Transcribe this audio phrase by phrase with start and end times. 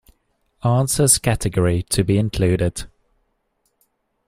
[0.63, 2.87] Answers category to be included.